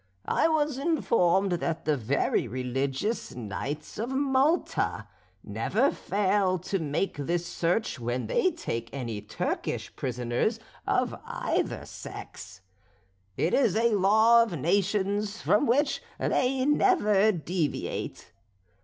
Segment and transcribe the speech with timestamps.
[0.25, 5.07] I was informed that the very religious Knights of Malta
[5.43, 12.61] never fail to make this search when they take any Turkish prisoners of either sex.
[13.37, 18.31] It is a law of nations from which they never deviate.